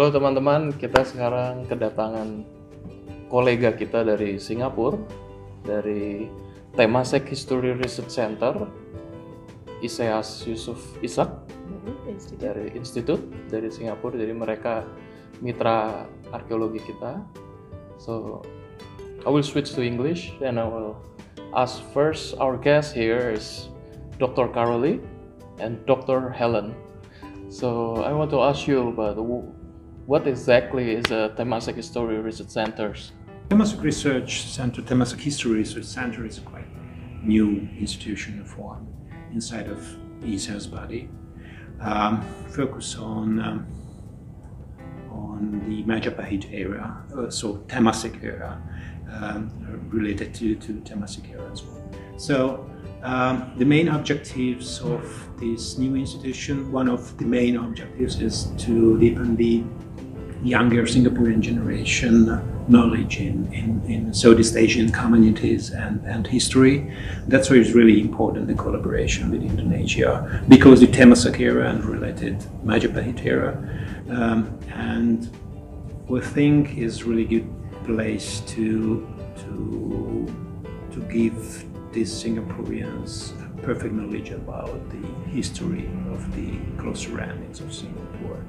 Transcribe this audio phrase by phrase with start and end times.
[0.00, 2.40] Halo teman-teman, kita sekarang kedatangan
[3.28, 4.96] kolega kita dari Singapura,
[5.60, 6.24] dari
[6.72, 8.64] Temasek History Research Center,
[9.84, 11.28] Iseas Yusuf Isak
[12.40, 13.20] dari institut
[13.52, 14.16] dari Singapura.
[14.16, 14.88] Jadi mereka
[15.44, 17.20] mitra arkeologi kita.
[18.00, 18.40] So
[19.20, 20.96] I will switch to English and I will
[21.52, 23.68] ask first our guest here is
[24.16, 24.48] Dr.
[24.48, 24.96] Carolee
[25.60, 26.32] and Dr.
[26.32, 26.72] Helen.
[27.52, 29.20] So I want to ask you about
[30.10, 33.12] what exactly is a Temasek History Research Centers?
[33.48, 36.66] Temasek Research Center, Temasek History Research Center is a quite
[37.22, 38.88] new institution formed
[39.32, 39.78] inside of
[40.22, 41.08] ISEAS body.
[41.80, 43.66] Um, focus on um,
[45.12, 48.60] on the Majapahit era, uh, so Temasek era,
[49.12, 49.52] um,
[49.90, 51.88] related to, to Temasek era as well.
[52.16, 52.68] So
[53.04, 55.02] um, the main objectives of
[55.38, 59.62] this new institution, one of the main objectives is to deepen the
[60.42, 66.96] younger Singaporean generation knowledge in, in, in Southeast Asian communities and, and history.
[67.26, 72.38] That's why it's really important the collaboration with Indonesia because the Temasek era and related
[72.64, 73.58] Majapahit era.
[74.08, 75.30] Um, and
[76.08, 77.48] we think is really good
[77.84, 80.26] place to to
[80.92, 83.32] to give these Singaporeans
[83.62, 88.42] perfect knowledge about the history of the close surroundings of Singapore,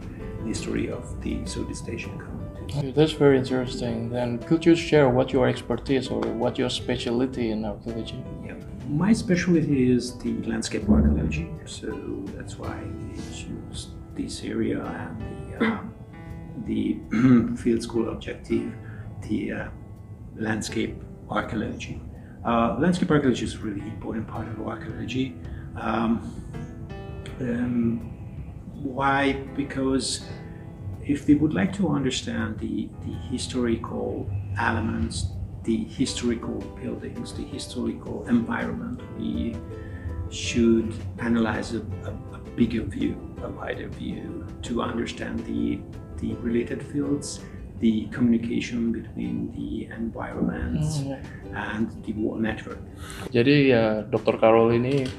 [0.45, 2.77] history of the Southeast Asian communities.
[2.77, 4.09] Okay, that's very interesting.
[4.09, 8.23] Then could you share what your expertise or what your specialty in archaeology?
[8.45, 8.55] Yeah.
[8.87, 11.87] My specialty is the landscape archaeology, so
[12.35, 15.79] that's why I choose this area and the, uh,
[16.65, 18.73] the field school objective,
[19.21, 19.67] the uh,
[20.35, 22.01] landscape archaeology.
[22.45, 25.35] Uh, landscape archaeology is a really important part of archaeology.
[25.79, 26.33] Um,
[27.39, 28.20] um,
[28.83, 29.33] why?
[29.55, 30.25] Because
[31.05, 35.27] if we would like to understand the, the historical elements,
[35.63, 39.55] the historical buildings, the historical environment, we
[40.29, 45.79] should analyze a, a, a bigger view, a wider view, to understand the,
[46.17, 47.41] the related fields
[47.81, 51.17] the communication between the environment hmm.
[51.57, 52.77] and the wall network.
[53.33, 54.37] Jadi ya Dr.
[54.37, 55.09] Carol ini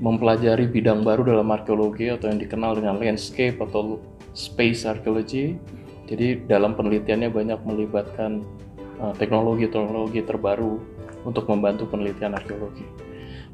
[0.00, 4.00] mempelajari bidang baru dalam arkeologi atau yang dikenal dengan landscape atau
[4.32, 5.60] space archaeology.
[6.08, 8.42] Jadi dalam penelitiannya banyak melibatkan
[8.98, 10.80] uh, teknologi-teknologi terbaru
[11.22, 12.82] untuk membantu penelitian arkeologi.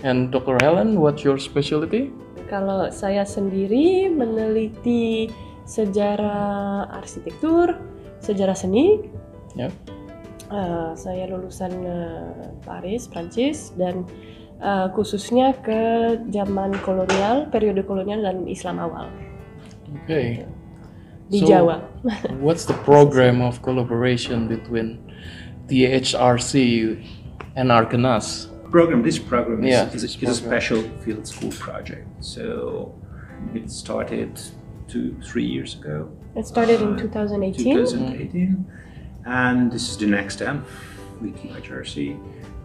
[0.07, 0.57] And Dr.
[0.63, 2.15] Helen, what's your specialty?
[2.47, 5.29] Kalau saya sendiri meneliti
[5.67, 7.75] sejarah arsitektur,
[8.23, 9.03] sejarah seni.
[9.59, 9.69] Ya.
[10.47, 14.07] Uh, saya lulusan uh, Paris, Prancis dan
[14.61, 15.81] uh, khususnya ke
[16.33, 19.09] zaman kolonial, periode kolonial dan Islam awal.
[19.93, 20.05] Oke.
[20.05, 20.29] Okay.
[21.27, 21.83] Di so, Jawa.
[22.45, 25.03] what's the program of collaboration between
[25.67, 27.03] the HRC
[27.57, 28.47] and Arkanas?
[28.71, 29.03] Program.
[29.03, 30.33] This program is, yeah, is, is program.
[30.33, 32.07] a special field school project.
[32.21, 32.95] So
[33.55, 34.39] it started
[34.89, 36.11] two, three years ago.
[36.35, 37.75] It started in 2018.
[37.75, 38.67] 2018.
[39.27, 40.63] And this is the next step
[41.21, 42.19] with THRC.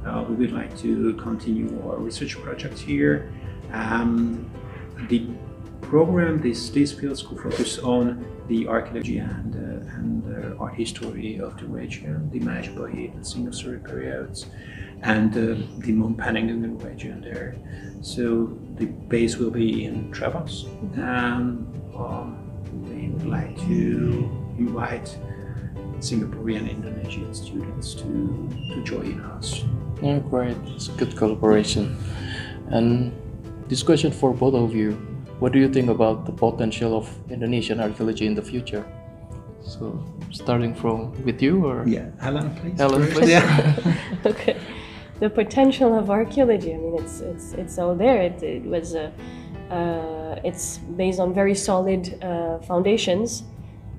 [0.05, 3.31] Uh, we would like to continue our research project here.
[3.71, 4.49] Um,
[5.09, 5.27] the
[5.81, 11.39] program, this, this field school focus on the archaeology and, uh, and uh, art history
[11.39, 14.47] of the region, the Majapahit and Singhasari periods,
[15.03, 17.55] and the Penanggungan region there.
[18.01, 20.65] So the base will be in Trawas.
[20.97, 22.37] Um, um,
[22.85, 25.17] we would like to invite
[25.99, 29.63] Singaporean Indonesian students to, to join us.
[30.01, 30.57] Yeah, great.
[30.75, 31.95] It's a good collaboration.
[32.69, 33.11] And
[33.67, 34.93] this question for both of you.
[35.39, 38.85] What do you think about the potential of Indonesian archaeology in the future?
[39.63, 42.77] So, starting from with you or yeah, Helen, please.
[42.77, 43.29] Helen, please.
[43.29, 43.95] Yeah.
[44.25, 44.57] okay.
[45.19, 46.73] The potential of archaeology.
[46.73, 48.21] I mean, it's it's it's all there.
[48.21, 49.11] It, it was a.
[49.69, 53.43] Uh, it's based on very solid uh, foundations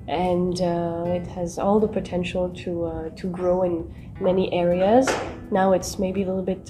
[0.07, 5.09] and uh, it has all the potential to, uh, to grow in many areas.
[5.51, 6.67] Now it's maybe a little bit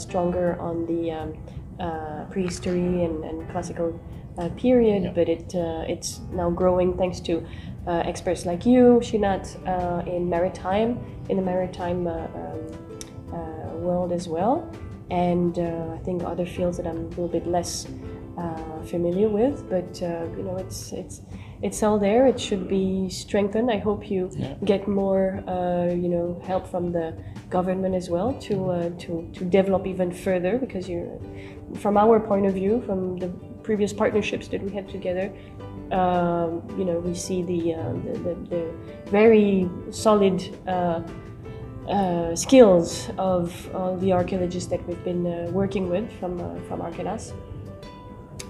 [0.00, 3.98] stronger on the um, prehistory and, and classical
[4.38, 5.12] uh, period, yeah.
[5.12, 7.44] but it uh, it's now growing thanks to
[7.86, 9.46] uh, experts like you, Shinat,
[10.06, 10.98] in maritime,
[11.28, 12.60] in the maritime um,
[13.80, 14.68] world as well,
[15.10, 17.86] and I think other fields that I'm a little bit less
[18.36, 21.22] uh, familiar with, but uh, you know it's it's
[21.66, 22.26] it's all there.
[22.26, 23.70] It should be strengthened.
[23.70, 24.54] I hope you yeah.
[24.64, 27.06] get more uh, you know help from the
[27.50, 31.00] government as well to uh, to to develop even further because you
[31.82, 33.28] from our point of view from the
[33.68, 35.26] previous partnerships that we had together
[35.92, 38.74] um, you know, we see the, uh, the, the, the
[39.06, 41.00] very solid uh,
[41.88, 46.80] uh, skills of all the archaeologists that we've been uh, working with from, uh, from
[46.80, 47.32] Arkenas.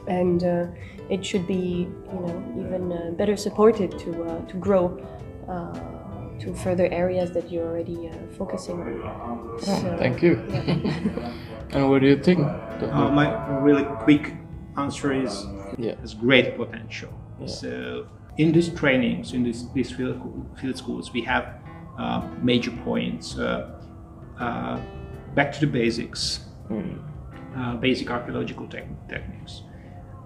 [0.08, 0.66] And uh,
[1.10, 4.98] it should be, you know, even uh, better supported to, uh, to grow
[5.48, 5.72] uh,
[6.40, 9.58] to further areas that you're already uh, focusing on.
[9.60, 10.34] So, Thank you.
[11.70, 12.40] and what do you think?
[12.40, 14.34] Uh, my really quick
[14.76, 15.46] answer is
[15.78, 15.94] Yeah.
[16.00, 17.12] has great potential.
[17.46, 18.06] So
[18.38, 20.20] in these trainings, in this, these field,
[20.60, 21.44] field schools, we have
[21.98, 23.38] uh, major points.
[23.38, 23.72] Uh,
[24.38, 24.78] uh,
[25.34, 26.40] back to the basics,
[27.56, 29.62] uh, basic archaeological tech techniques.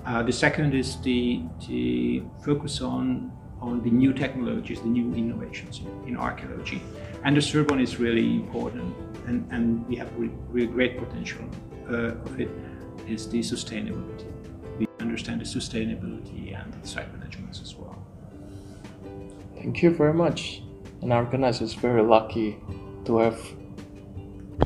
[0.06, 5.80] Uh, the second is the, the focus on on the new technologies, the new innovations
[5.80, 6.82] in, in archaeology.
[7.24, 8.94] And the third one is really important,
[9.26, 11.44] and, and we have re- really great potential
[11.88, 12.48] uh, of it,
[13.06, 14.24] is the sustainability.
[14.78, 17.96] We understand the sustainability and the site management as well.
[19.56, 20.62] Thank you very much.
[21.02, 22.58] And Arkenas is very lucky
[23.04, 23.38] to have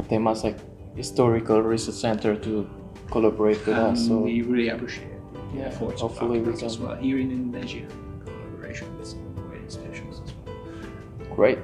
[0.08, 0.58] Temasek
[0.96, 2.70] Historical Research Center to
[3.10, 4.06] collaborate with And us.
[4.06, 5.20] So we really appreciate the
[5.54, 7.86] Yeah, efforts hopefully of we Arkenas as well here in Indonesia,
[8.24, 11.36] collaboration with some great institutions as well.
[11.36, 11.58] great.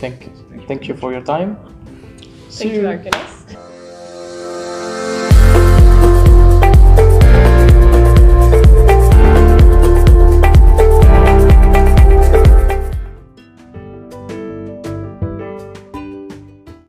[0.00, 0.32] Thank you.
[0.48, 1.56] Thank you Thank very you for your time.
[2.48, 3.35] See Thank you, Arkenas.